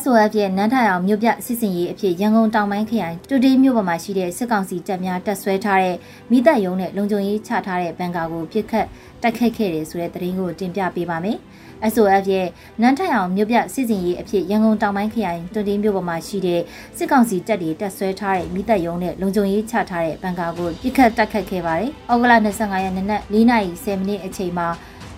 [0.02, 5.96] SOF ရဲ့နန်းထိုင်အောင်မြို့ပြစစ်စင်ရေးအဖြစ်ရန်ကုန်တောင်ပိုင်းခရိုင်တူတီမြို့ပေါ်မှာရှိတဲ့စစ်ကောင်စီတပ်များတပ်ဆွဲထားတဲ့
[6.32, 8.88] မိသက်ရုံးနဲ့လုံခြုံရေးချထားတဲ့ဘန်ကာကိုပြစ်ခတ်
[9.22, 11.38] တိုက်ခိုက်ခဲ့တယ်ဆိုတဲ့သတင်းကိုတင်ပြပေးပါမယ်။
[11.94, 12.48] SOF ရဲ့
[12.82, 16.62] နန်းထိုင်အောင်မြို့ပြစစ်စင်ရေးအဖြစ်ရန်ကုန်တောင်ပိုင်းခရိုင်တူတီမြို့ပေါ်မှာရှိတဲ့
[16.98, 24.68] စစ်ကောင်စီတပ်တွေတပ်ဆွဲထားတဲ့မိသက်ရုံးနဲ့လုံခြုံရေးချထားတဲ့ဘန်ကာကိုပြစ်ခတ်တိုက်ခိုက်ခဲ့ပါတယ်။ဩဂုတ်လ25ရက်နေ့နက်4:30မိနစ်အချိန်မှာ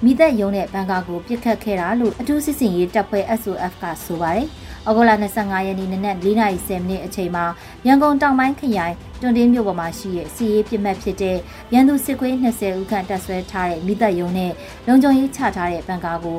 [0.04, 4.48] မိသက်ရုံးနဲ့ဘန်ကာကိုပြစ်ခတ်ခဲ့တာလို့အထူးစစ်စင်ရေးတပ်ဖွဲ့ SOF ကဆိုပါတယ်။
[4.88, 7.46] ဩဂုတ်လ25ရက်နေ့နနက်4:30မိနစ်အချိန်မှာ
[7.88, 11.38] ရန်ကုန်တောင်ပိုင်းခရိုင်တွန်တင်းမြို့ပေါ်မှာရှိတဲ့စီရေးပြစ်မှတ်ဖြစ်တဲ့
[11.74, 14.52] ရန်သူစစ်ခွေး20ဦးခန့်တပ်ဆွဲထားတဲ့မိသက်ယုံနဲ့
[14.88, 16.38] လုံခြုံရေးချထားတဲ့ဘန်ကာကို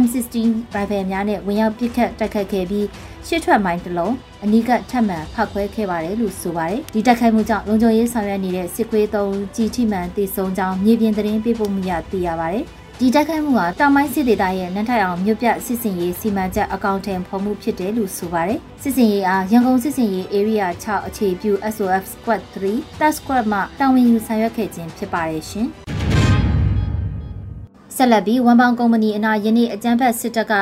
[0.00, 0.34] M16
[0.74, 2.86] ရိုင်ဖယ်များနဲ့ဝင်ရောက်ပစ်ခတ်တိုက်ခတ်ခဲ့ပြီး
[3.26, 12.64] ရှစ်ထွက်မိုင်းတစ်လုံးအနီးကထပ်မံဖောက်ခွဲခဲ့ပါတယ်လို့ဆိုပါတယ်ဒီတိုက်ခိုက်မှုကြောင့်လုံခြုံရေးဆောင်ရွက်နေတဲ့စစ်ခွေးသုံးကြီးထိမှန်တည်ဆုံကြောင်းမြေပြင်သတင်းပေးပို့မှုရသိရပါတယ်
[13.00, 25.68] ဒီတိုက်ခိုက်မှုဟာတောင်ပိုင်းစစ်ဒေသရဲ့နန်းထိုင်အောင်မြို့ပြစစ်စင်ရေးစီမံချက်အကောင့်ထဲဖော်မှုဖြစ်တယ်လို့ဆိုပါတယ်။စစ်စင်ရေးအားရန်ကုန်စစ်စင်ရေး area 6အခြေပြု SOF Squad 3 Task Squad မှတာဝန်ယူဆောင်ရွက်ခဲ့ခြင်းဖြစ်ပါတယ်ရှင်။
[27.96, 30.54] ဆက်လက်ပြီးဝန်ပေါင်ကုမ္ပဏီအနာယနေ့အကြမ်းဖက်စစ်တပ်က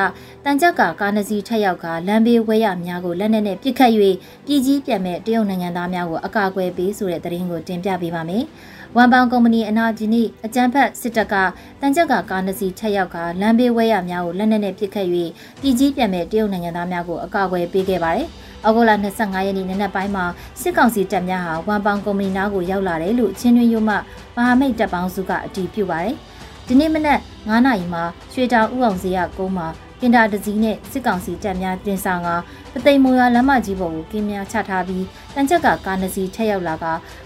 [0.43, 3.91] တန်ကြပ်ကကားနစီထက်ရောက်ကလမ်းဘေးဝဲရများကိုလက်နက်နဲ့ပစ်ခတ်၍
[4.45, 8.43] ပြည်ကြီးပြန်မဲ့တရုတ်နိုင်ငံသားများကိုအကာအကွယ်ပေးဆိုတဲ့သတင်းကိုတင်ပြပေးပါမယ်။
[8.97, 11.35] ဝမ်ပေါင်ကုမ္ပဏီအနာဂျီနီအကြမ်းဖက်စစ်တပ်က
[11.81, 15.07] တန်ကြက်ကကားနှစ်စီးထက်ရောက်ကလမ်းဘေးဝဲရများကိုလက်နက်နဲ့ပစ်ခတ်၍
[15.61, 18.27] ပြည်ကြီးပြန်မဲ့တရုတ်နိုင်ငံသားများကိုအကာအကွယ်ပေးခဲ့ပါတယ်။
[18.63, 20.25] အောက်တိုဘာ25ရက်နေ့နနက်ပိုင်းမှာ
[20.61, 23.97] စစ်ကောင်စီတပ်များဟာဝမ်ပေါင်ကုမ္ပဏီနားကိုရောက်လာတယ်လို့ချင်းတွင်းရုံးမှမ
[24.35, 26.15] ဟာမိတ်တပ်ပေါင်းစုကအတည်ပြုပါတယ်။
[26.67, 29.67] ဒီနေ့မနက်9နာရီမှာရွှေတောင်ဥအောင်စရကုန်းမှာ
[30.01, 32.29] ကင်တာတစည်းနဲ့စစ်ကောင်စီတပ်များတင်ဆောင်က
[32.73, 35.05] ပသိမ်မိုရွာလမ်းမကြီးပေါ်ကိုကင်းများချထားပြီး
[35.35, 36.85] တန်ချက်ကကားနစီထက်ရောက်လာက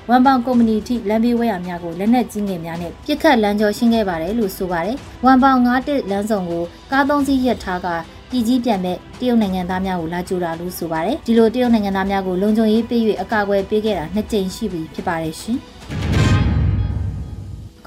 [0.10, 7.88] ဝမ်ပေါင်ကုမ္ပဏီထိလမ်းဘေးဝဲရများကိုလက်နက်ကြီးငယ်များနဲ့ပြစ်ခတ်လမ်းကျော်ရှင်းခဲ့ပါတယ်လို့ဆိုပါတယ်။ဝမ်ပေါင်91လမ်းဆောင်ကိုကားသုံးစီးရပ်ထားက
[8.30, 15.60] ပြည်ကြီးပြန်မဲ့တရုတ်နိုင်ငံသားများကိုလာကြိုတာလို့ဆိုပါတယ်။ဒီလိုတရုတ်နိုင်ငံသားများကိုလုံခြုံရေးပေး၍အကာအကွယ်ပေးခဲ့တာနှစ်ကြိမ်ရှိပြီဖြစ်ပါတယ်ရှင်။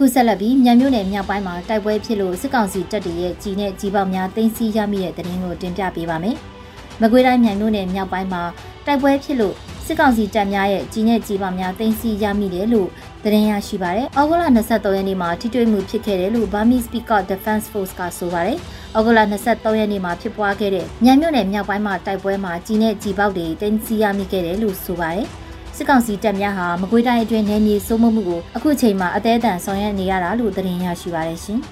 [0.00, 6.36] ခုဆက်လက်ပြီးမြန်မြို့နယ်မြောက်ပိုင်းမှာတိုက်ပွဲဖြစ်လို့စစ်ကောင်စီတပ်တွေရဲ့ကြီးနဲ့ကြီးပေါက်များတင်းစီရမိတဲ့တဲ့ရင်ကိုတင်ပြပေးပါမယ်။
[7.00, 8.42] မကွေးတိုင်းမြန်မြို့နယ်မြောက်ပိုင်းမှာ
[8.86, 9.54] တိုက်ပွဲဖြစ်လို့
[9.86, 12.88] စစ်ကောင်စီတပ်များရဲ့ကြီးနဲ့ကြီးပေါက်များတင်းစီရမိတယ်လို့
[13.24, 18.58] သတင်းရရှိပါတယ်။ဩဂုတ်လ23ရက်နေ့မှာထိတွေ့မှုဖြစ်ခဲ့တယ်လို့ Burmese Peacock Defense Force ကဆိုပါတယ်။
[18.96, 25.28] ဩဂုတ်လ23ရက်နေ့မှာဖြစ်ပွားခဲ့တဲ့မြန်မြို့နယ်မြောက်ပိုင်းမှာတိုက်ပွဲမှာကြီးနဲ့ကြီးပေါက်တွေတင်းစီရမိခဲ့တယ်လို့ဆိုပါတယ်။
[25.80, 31.60] စစ်ကောင်စီတပ်များဟာမကွေးတိုင်းအတွင်းနယ်မြေစိုးမိုးမှုကိုအခုချိန်မှာအသေးအံဆောင်ရွက်နေရတာလို့သတင်းရရှိပါရရှင်။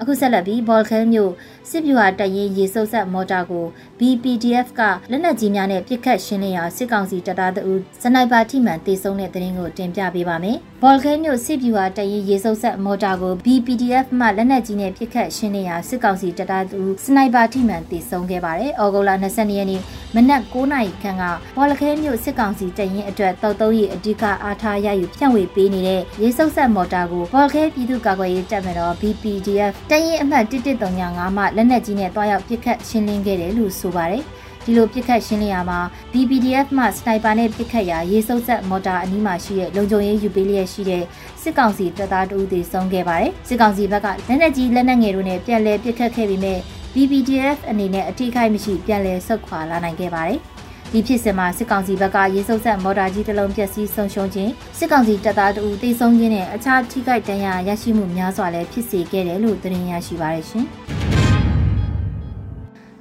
[0.00, 1.32] အခုဆက်လက်ပြီးဘော်ခဲမြို့
[1.70, 3.66] စစ်ဗျူဟာတရင်ရေစုပ်ဆက်မော်တာကို
[3.98, 19.80] BPDF ကလက်နက်ကြီးများနဲ့ပစ်ခတ်ရှင်းလင်းရာစစ်ကောင်စီတပ်သားတို့စနိုက်ပါထိမှန်တေဆုံးတဲ့တဲ့ရင်ကိုတင်ပြပေးပါမယ်။ဘော်ခဲမြို့စစ်ဗျူဟာတရင်ရေစုပ်ဆက်မော်တာကို BPDF မှလက်နက်ကြီးနဲ့ပစ်ခတ်ရှင်းလင်းရာစစ်ကောင်စီတပ်သားတို့စနိုက်ပါထိမှန်တေဆုံးခဲ့ပါတယ်။ဩဂုတ်လ22ရက်နေ့
[20.14, 21.24] မနက်9နာရီခန့်က
[21.56, 34.22] ဘော်လခဲမြို့စစ်ကောင်စီတရင်အတွက်တောက်တုံးရီအဓိကအားထားရယူဖြန့်ဝေပေးနေတဲ့ရေစုပ်ဆက်မော်တာကိုဘော်လခဲပြည်သူ့ကာကွယ်ရေးတပ်မတော် BPDF တရင်အမှတ်1135မှလက်နက်ကြီးနဲ့တွားရောက်ပစ်ခတ်ရှင်းလင်းခဲ့တယ်လို့ဆိုပါတယ်
[34.64, 35.80] ဒီလိုပစ်ခတ်ရှင်းလင်းရမှာ
[36.12, 41.02] BPDF မှစနိုက်ပါနဲ့ပစ်ခတ်ရာရေစုပ်ဆက်မော်တာအနီးမှာရှိတဲ့လုံခြုံရေးယူပေးလျက်ရှိတဲ့
[41.42, 46.54] စစ်ကောင်စီတပ်သားတို့သေဆုံးခဲ့ပါတယ်စစ်ကောင်စီဘက်ကလက်နက်ကြီးလက်နက်ငယ်တို့နဲ့ပြန်လည်ပစ်ခတ်ခဲ့ပြီးမြဲ
[46.94, 50.40] BPDF အနေနဲ့အထိခိုက်မရှိပြန်လည်ဆုတ်ခွာလာနိုင်ခဲ့ပါတယ်
[50.92, 60.66] ဒီဖြစ်စဉ်မှာစစ်ကောင်စီဘက်ကရေစုပ်ဆက်မော်တာကြီးတစ်လုံးပျက်စီးဆုံးရှုံးခြင်းစစ်ကောင်စီတပ်သားတို့တေဆုံးခြင်းနဲ့အခြားထိခိုက်ဒဏ်ရာရရှိမှုများစွာလည်းဖြစ်စေခဲ့တယ်လို့သတင်းရရှိပါရရှင်။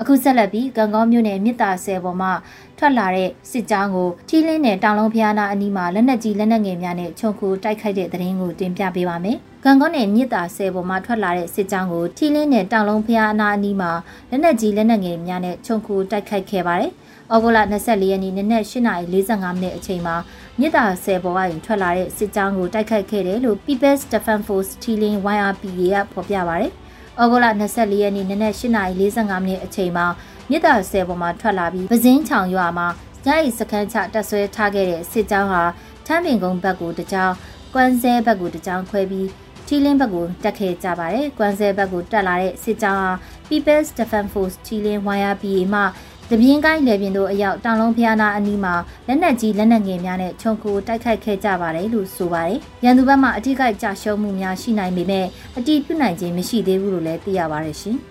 [0.01, 2.32] အခုဆက်လက်ပြီးကံကောမြို့နယ်မြစ်တာဆယ်ပေါ်မှာ
[2.77, 13.91] ထွက်လာတဲ့စစ်ကြောင်းကိုထီးလင်းနယ်တောင်လုံးဖျားနာအနီးမှာလက်နက်ကြီးလက်နက်ငယ်များနဲ့ခြုံခိုတိုက်ခိုက်တဲ့သတင်းကိုတင်ပြပေးပါမယ်။ကံကောနယ်မြစ်တာဆယ်ပေါ်မှာထွက်လာတဲ့စစ်ကြောင်းကိုထီးလင်းနယ်တောင်လုံးဖျားနာအနီးမှာ
[14.29, 16.91] လက်နက်ကြီးလက်နက်ငယ်များနဲ့ခြုံခိုတိုက်ခိုက်ခဲ့ပါတယ်။
[17.34, 20.15] ဩဂုတ်လ24ရက်နေ့နနက်8:45မိနစ်အချိန်မှာ
[20.60, 26.73] မြစ်တာဆယ်ပေါ်ကနေထွက်လာတဲ့စစ်ကြောင်းကိုတိုက်ခိုက်ခဲ့တယ်လို့ People's Defense Force ထီလင်း YRPA ကဖော်ပြပါရတယ်။
[27.21, 30.06] ဩဂုတ်လ24ရက်နေ့နနက်8:45မိနစ်အချိန်မှာ
[30.49, 32.88] မြစ်တာဆယ်ပေါ်မှာထွက်လာပြီးပဇင်းချောင်ရွာမှာ
[33.26, 35.63] ညရီစခန်းချတက်ဆွဲထားခဲ့တဲ့စစ်ကြောင်းဟာ
[36.06, 37.34] ထမ်းပင်ကုန်းဘက်ကိုတကြောင်
[37.73, 39.28] ကွမ်းစဲဘက်ကိုတကြောင်ခွဲပြီး
[39.67, 43.12] ထီလင်းဘက်ကိုတက်ခဲ့ကြပါတယ်။ကွမ်းစဲဘက်ကိုတက်လာတဲ့စစ်ကြောင်းဟာ
[43.47, 45.82] People's Defense Force ထီလင်း YRPA မှ
[46.31, 48.73] တပြင်းကိုင်းလေပြင်းတို့အရောက်တောင်လုံးဖျားနာအနီးမှာ
[49.07, 55.25] လက်နက်ကြီးလက်နက်ငယ်များနဲ့ခြုံခိုတိုက်ခိုက်ခဲ့ကြပါတယ်လို့ဆိုပါတယ်။ရန်သူဘက်မှအထိကိကြရှုံးမှုများရှိနိုင်ပေမဲ့
[55.57, 57.97] အတိပြုနိုင်ခြင်းမရှိသေးဘူးလို့လည်းသိရပါတယ်ရှင်။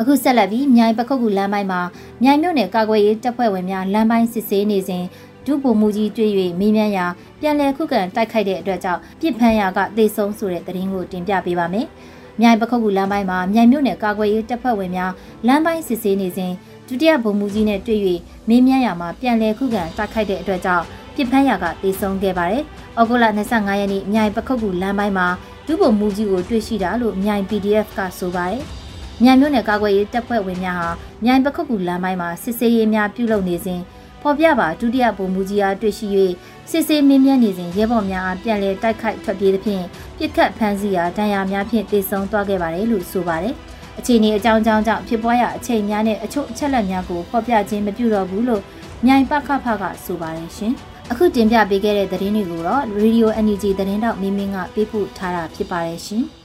[0.00, 1.80] အခုဆက်လက်ပြီးမြိုင်ပခုတ်ကူလမ်းပိုင်းမှာ
[2.22, 5.04] မြိုင်မြို့နယ်ကာကွယ်ရေးတပ်ဖွဲ့ဝင်များလမ်းပိုင်းစစ်ဆေးနေစဉ်
[5.46, 7.06] ဒုဗိုလ်မှူးကြီးတွေ့၍မေးမြန်းရာ
[7.40, 11.86] ပြန်လည်ခုခံတိုက်ခိုက်တဲ့အတွက်ကြောင့်ပြစ်ဖမ်းရာကသေဆုံးဆိုတဲ့သတင်းကိုတင်ပြပေးပါမယ်။
[12.40, 15.12] မြိုင်ပခုတ်ကူလမ်းပိုင်းမှာမြိုင်မြို့နယ်ကာကွယ်ရေးတပ်ဖွဲ့ဝင်များ
[15.46, 16.52] လမ်းပိုင်းစစ်ဆေးနေစဉ်
[16.86, 18.00] ဒုတိယဗိုလ်မှူးကြီးနဲ့တွေ့၍
[18.48, 22.62] မေးမြန်းရာမှာပြန်လည်ခုခံတိုက်ခိုက်တဲ့အတွက်ကြောင့်ပြစ်ဖမ်းရာကသေဆုံးခဲ့ပါတယ်။
[23.00, 25.26] ဩဂုတ်လ25ရက်နေ့မြိုင်ပခုတ်ကူလမ်းပိုင်းမှာ
[25.66, 28.62] ဒုဗိုလ်မှူးကြီးကိုတွေ့ရှိတာလို့မြိုင် PDF ကဆိုပါတယ်။
[29.22, 30.88] မြိုင်မြို့နယ်ကာကွယ်ရေးတပ်ဖွဲ့ဝင်များဟာ
[31.24, 33.80] မြိုင်ပခုတ်ကူလမ်းပိုင်းမှာစစ်ဆေးရေးများပြုလုပ်နေစဉ်
[34.22, 36.06] ဖော်ပြပါဒုတိယဗိုလ်မှူးကြီးအားတွေ့ရှိ၍
[36.70, 39.84] စစ်ဆေးမင်းမြန်းနေစဉ်ရဲဘော်များအားပြန်လည်တိုက်ခိုက်ထွက်ပြေးသဖြင့်
[40.18, 43.54] ပြစ်ခတ်ဖမ်းဆီးရာဒဏ်ရာများဖြင့်တေဆုံးသွားခဲ့ပါတယ်လို့ဆိုပါတယ်။
[43.98, 48.62] အခြေအနေအကြောင်းကြောင့်ကြောင့်ဖြစ်ပွားရာအချိန်များနဲ့အချို့အချက်လက်များကိုဖော်ပြခြင်းမပြုတော့ဘူးလို့
[49.06, 50.72] မြိုင်ပခဖကဆိုပါတယ်ရှင်။
[51.10, 56.24] အခုတင်ပြပေးခဲ့တဲ့သတင်းတွေကိုတော့ Radio NUG သတင်းတောက်မင်းမင်းကပေးပို့ထားတာဖြစ်ပါတယ်ရှင်။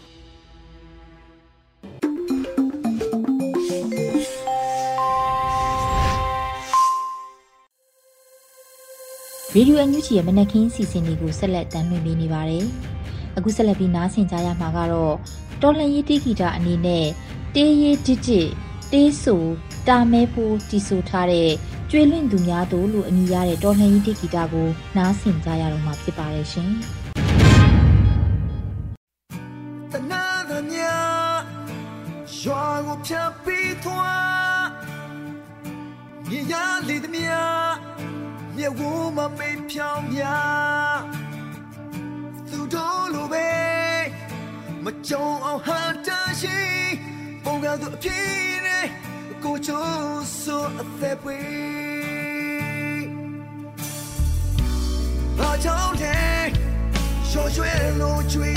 [9.58, 12.66] ရေဒီယိုအန်ယူဂျီရဲ့မနက်ခင်းစီစဉ်တွေကိုဆက်လက်တင်ပြနေပါတယ်။
[13.38, 15.16] အခုဆက်လက်ပြီးနားဆင်ကြရမှာကတော့
[15.62, 17.06] တော်လန်ရေးတိဂီတာအနေနဲ့
[17.56, 18.48] တေးရေးဒစ်ဒစ်
[18.92, 19.36] တေးဆူ
[19.88, 21.52] တာမဲဖိုးတီဆိုထားတဲ့
[21.90, 24.68] ကျွေးလွင့်သူများတို့လို့အမည်ရတဲ့တော်လန်ရေးတိဂီတာကို
[24.98, 26.72] နားဆင်ကြရတော့မှာဖြစ်ပါတယ်ရှင်။
[29.92, 30.98] တနာသမြာ
[32.40, 34.64] ရွာကိုဖြတ်ပြီးသွား
[36.30, 36.54] မြေရ
[36.88, 37.67] လေသမြာ
[38.60, 38.82] မြေဝ
[39.18, 40.24] မမေးဖြောင်းမြ
[42.50, 43.50] သူတို့လိုပဲ
[44.84, 46.10] မကြုံအောင်ဟန်တ
[46.42, 46.60] ရှိ
[47.44, 48.86] ပုံကသူအဖြစ်နဲ့
[49.44, 51.40] ကိုချိုးဆိုအသက်ပွေ
[55.38, 56.18] ဘာကြောင့်လဲ
[57.30, 58.57] ရှော့ရွှဲလို့ချွေခ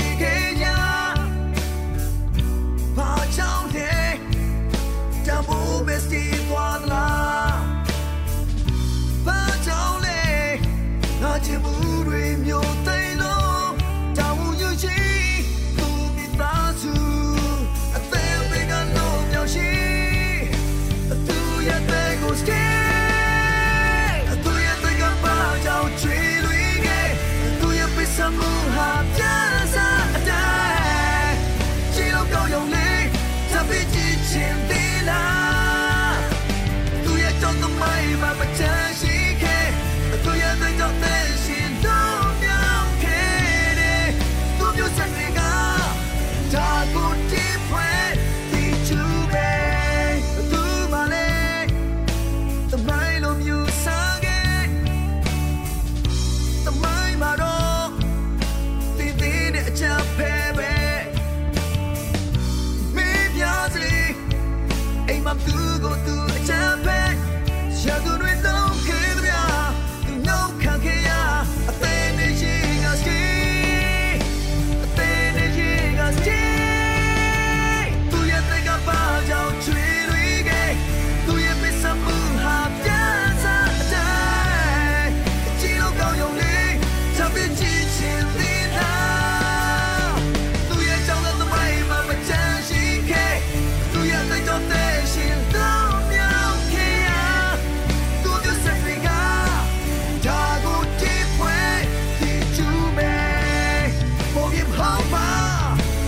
[105.13, 105.29] มา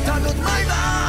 [0.06, 1.03] ถ้าหลุดไม่ได้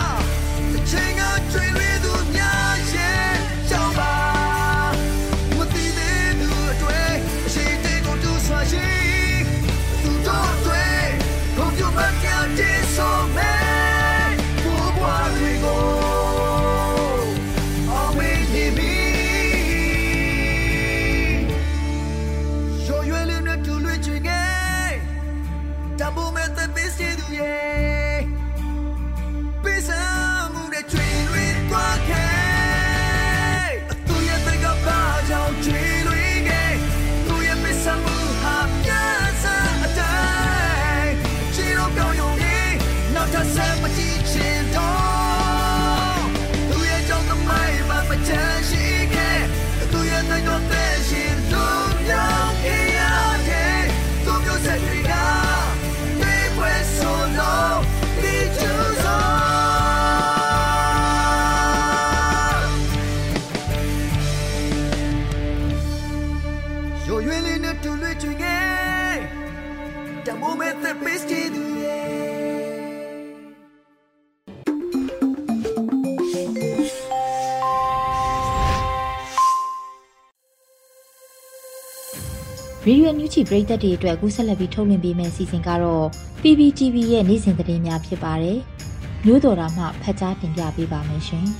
[82.95, 86.07] ရေဒီယိုညူချီပရိသတ်တွေအတွက်အခုဆက်လက်ပြီးထုတ်လွှင့်ပေးမယ့်စီစဉ်ကတော့
[86.43, 88.59] PPTV ရဲ့နေ့စဉ်သတင်းများဖြစ်ပါတယ်။
[89.27, 91.47] မျိုးတော်တာမှဖတ်ကြားတင်ပြပေးပါမယ်ရှင်။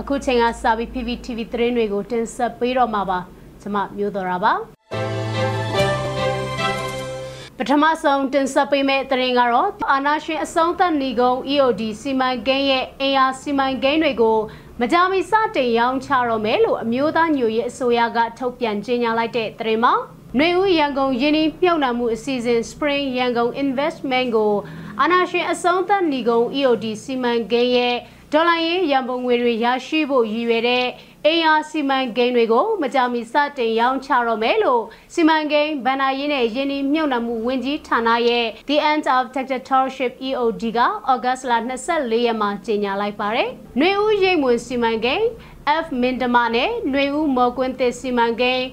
[0.00, 3.18] အခုချိန်ကစပြီး PPTV သတင်းတွေကိုတင်ဆက်ပေးတော့မှာပါ။
[3.60, 4.52] ကျွန်မမျိုးတော်တာပါ။
[7.58, 14.38] ပထမဆုံးတင်ဆက်ပေးမယ့်သတင်းကတော့အာနာရှင်အစုံသက်နေကုန်း EOD စီမံကိန်းရဲ့အင်အားစီမံကိန်းတွေကို
[14.80, 19.94] မကြာမီစတင်ရောင်းချတော့မယ်လို့အမျိုးသားညွရေးအစိုးရကထုတ်ပြန်ကြေညာလိုက်တဲ့သတင်းမှာ
[20.36, 24.54] ຫນွေဦးရန်ကုန်ယင်းနှမြုပ်နှံမှုအစီအစဉ် Spring ရန်ကုန် Investment ကို
[25.00, 27.96] အာနာရှင်အစုံသက်နေကုန်း EOD စီမံကိန်းရဲ့
[28.32, 30.86] ဒေါ်လာရင်းရန်ပုံငွေတွေရရှိဖို့ရည်ရွယ်တဲ့
[31.26, 34.82] အိမ်ယာစီမံကိန်းတွေကိုမကြာမီစတင်ရောင်းချတော့မယ်လို့
[35.14, 40.78] စီမံကိန်းဗန်နာရင်းနဲ့ယင်းနှမြုပ်နှံမှုဝန်ကြီးဌာနရဲ့ The End of Dictatorship EOD က
[41.10, 41.52] ဩဂတ်စ်လ
[41.88, 45.24] 24ရက်မှာကြေညာလိုက်ပါတယ်။နှွေဦးရိတ်မွေစီမံကိန်း
[45.84, 48.64] F မင်တမနဲ့ຫນွေဦးမော်ကွင်းသစ်စီမံကိန်း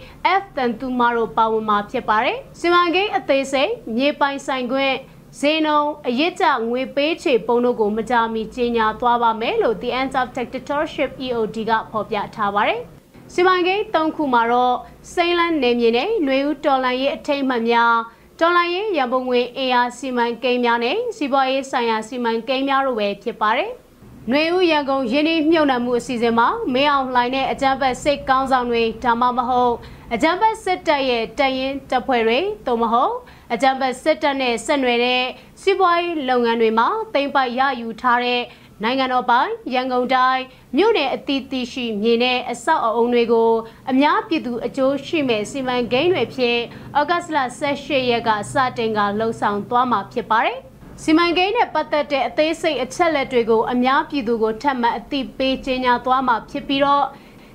[0.42, 4.96] F တန်တူမာတို့ပါဝင်မှာဖြစ်ပါတယ်။စီမံကိန်းအသေးစိတ်မြေပိုင်ဆိုင်ခွင့်
[5.40, 12.82] ဈေးနှုန်းအရစ်ကျငွေပေးချေပုံတို့ကိုမကြာမီကြေညာသွားပါမယ်လို့ The End of Dictatorship EOD ကဖော်ပြထားပါတယ်။
[13.34, 14.76] စီမံကိန်း၃ခုမှာတော့
[15.14, 17.96] စိမ့်လန်းနေမြေနဲ့ຫນွေဦးတော်လန်ရေးအထိတ်မှတ်များ
[18.40, 23.72] တော်လိုင်းရေးရန်ပုံငွေအင်အားစီမံကိန်းများနဲ့စီးပွားရေးဆိုင်ရာစီမံကိန်းများတို့ပဲဖြစ်ပါတယ်။
[24.32, 29.74] နှွေဦးရန်ကုန်ရင်းနှီးမြှုပ်နှံမှုအစီအစဉ်မှာမင်းအောင်လှိုင်နဲ့အကြံဖက်စိတ်ကောင်းဆောင်တွေဒါမှမဟုတ်
[30.14, 33.14] အကြံဖက်စစ်တပ်ရဲ့တရင်တပ်ဖွဲ့တွေသို့မဟုတ်
[33.54, 35.24] အကြံဖက်စစ်တပ်နဲ့ဆက်နွယ်တဲ့
[35.62, 38.42] စီးပွားရေးလုပ်ငန်းတွေမှာတိမ့်ပိုက်ရယူထားတဲ့
[38.84, 40.44] နိုင်ငံတော်ပိုင်ရန်ကုန်တိုင်း
[40.78, 43.52] မြို့နယ်အသီးသီးရှိမြေနဲ့အဆောက်အအုံတွေကို
[43.92, 46.58] အများပြည်သူအကျိုးရှိမဲ့စီမံကိန်းတွေဖြစ်
[47.00, 50.58] ဩဂတ်စ်လ18ရက်ကစတင်ကလှုံ့ဆော်သွားမှာဖြစ်ပါတယ်။
[51.04, 57.06] စီမံကိန်းနဲ့ပတ်သက်တဲ့အသေးစိတ်အချက်လက်တွေကိုအများပြည်သူကိုထပ်မံအသိပေးကြေညာသွားမှာဖြစ်ပြီးတော့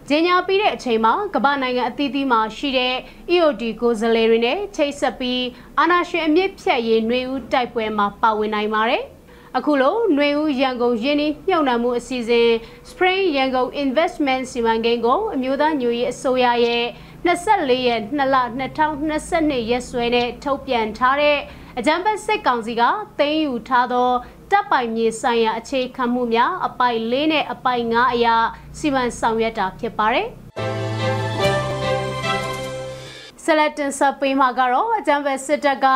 [0.08, 2.94] ကြေညာပြီးတဲ့အချိန်မှာကမ္ဘာနိုင်ငံအသီးသီးမှာရှိတဲ့
[3.34, 5.42] EOD ကိုယ်စားလှယ်တွေနဲ့ချိတ်ဆက်ပြီး
[5.78, 9.04] အာဏာရှင်အမြင့်ဖြတ်ရေးနှွေဦးတိုက်ပွဲမှာပါဝင်နိုင်ပါတယ်။
[9.56, 12.50] အခုလိုနှွေဦးရန်ကုန်ရင်းနှီးမြှုပ်နှံမှုအစီအစဉ်
[12.90, 16.84] Spring Yangon Investment စီမံကိန်းကိုအမျိုးသားညွရေးအစိုးရရဲ့
[17.26, 18.36] 24ရက်2လ
[19.00, 21.38] 2022ရက်စွဲနဲ့ထုတ်ပြန်ထားတဲ့
[21.78, 22.82] အကြံဖက်စစ်ကောင်စီက
[23.18, 24.10] သိမ်းယူထားသော
[24.50, 28.36] တပ်ပိုင်မြေဆိုင်ရာအခြေခံမှုများအပိုင်၄နဲ့အပိုင်၅အရာ
[28.78, 30.26] စီမံဆောင်ရွက်တာဖြစ်ပါတယ်။
[33.44, 35.86] ဆလက်တင်ဆပ်ပေးမှာကတော့အကြံဖက်စစ်တပ်က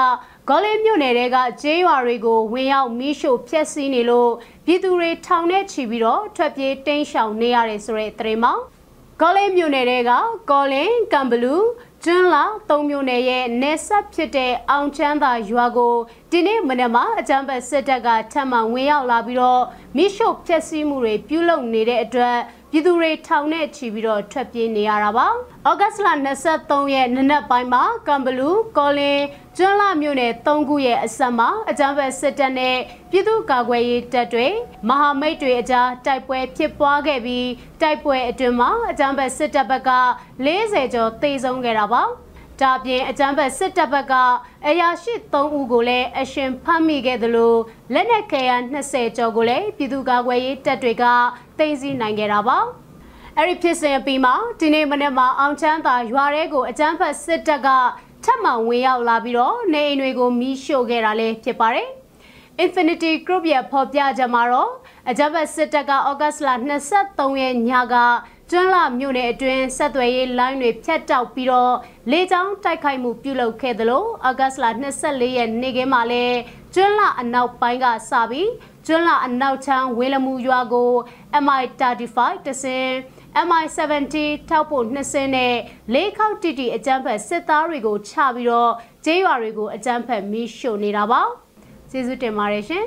[0.49, 4.31] ဂေါ်လေးမြို့နယ်တဲကကျေးရွာတွေကိုဝင်ရောက်မီးရှို့ဖျက်ဆီးနေလို့
[4.67, 8.55] ပြည်သူတွေထောင်နဲ့ချီပြီးတော့ထွက်ပြေးတိမ်းရှောင်နေရတယ်ဆိုတဲ့သတင်းမှာ
[9.21, 10.13] ဂေါ်လေးမြို့နယ်တဲက
[10.51, 11.65] ကော်လင်ကံဘလူး
[12.05, 15.95] ကျွန်းလာသုံးမျိုးနယ်ရဲ့နေဆက်ဖြစ်တဲ့အောင်ချမ်းသာရွာကို
[16.31, 19.63] ဒီနေ့မနက်မှာအကြမ်းဖက်စစ်တပ်ကထပ်မံဝင်ရောက်လာပြီးတော့
[19.97, 22.39] မိရှုပ်ဖျက်ဆီးမှုတွေပြုလုပ်နေတဲ့အတွက်
[22.71, 25.27] ပြည်သူတွေထောင်နဲ့ချီပြီးတော့ထွက်ပြေးနေရတာပါ။
[25.69, 26.09] ဩဂတ်စ်လ
[26.49, 29.21] 23ရက်နနက်ပိုင်းမှာကံဘလူးကော်လင်
[29.57, 32.77] ကျွန်းလာမြို့နယ်၃ခုရဲ့အဆက်မှာအကြမ်းဖက်စစ်တပ်နဲ့
[33.11, 34.47] ပြည်သူ့ကာကွယ်ရေးတပ်တွေ
[34.89, 37.49] မဟာမိတ်တွေအကြားတိုက်ပွဲဖြစ်ပွားခဲ့ပြီး
[37.81, 39.91] တိုက်ပွဲအတွင်းမှာအကြမ်းဖက်စစ်တပ်ဘက်က
[40.47, 42.03] 40ကျော်သေဆုံးခဲ့တာပါ။
[42.61, 44.15] ဒါပြင်အကြမ်းဖက်စစ်တပ်ဘက်က
[44.67, 47.55] အရာရှိ3ဦးကိုလည်းအရှင်ဖမ်းမိခဲ့သလို
[47.95, 51.05] လက်နက်ခဲယမ်း20ကျော်ကိုလည်းပြည်သူ့ကာကွယ်ရေးတပ်တွေက
[51.59, 52.59] တင်စီနိုင်ခဲ့တာပါ
[53.37, 57.69] အဲ့ဒီဖြစ်စဉ်အပြီးမှာဒီနေ့မနေ့မှာအောင်ချမ်းသာရွာရဲကိုအကြမ်းဖက်စစ်တပ်က
[58.25, 61.89] ထပ်မံဝင်ရောက်လာပြီးတော့နေအိမ်တွေကိုမီးရှို့ခဲ့တာလည်းဖြစ်ပါတယ်
[62.65, 64.71] Infinity Group ရဲ့ဖော်ပြချက်မှာတော့
[65.11, 66.49] အကြမ်းဖက်စစ်တပ်ကဩဂတ်စ်လ
[66.95, 67.97] 23ရက်ညက
[68.53, 71.75] ကျွန်းလာမြို့နယ်အတွင်းဆက်သွယ်ရေးလိုင်းတွေဖြတ်တောက်ပြီးတော့
[72.11, 74.67] လေကြောင်းတိုက်ခိုက်မှုပြုလုပ်ခဲ့သလိုအောက်ဂတ်စ်လ
[74.99, 76.39] 24ရက်နေ့ကမှလည်း
[76.75, 78.51] ကျွန်းလာအနောက်ပိုင်းကစပြီး
[78.87, 80.93] ကျွန်းလာအနောက်ချမ်းဝေလမှုရွာကို
[81.45, 82.87] MI35 တစင်
[83.47, 84.17] MI70
[84.49, 85.55] ထောက်ဖို့နှစ်စင်းနဲ့
[85.95, 88.73] လေးခေါက်တီတီအကြမ်းဖက်စစ်သားတွေကိုချပြီးတော့
[89.05, 91.23] ကျေးရွာတွေကိုအကြမ်းဖက်မီးရှို့နေတာပါ
[91.91, 92.87] ကျေးဇူးတင်ပါတယ်ရှင်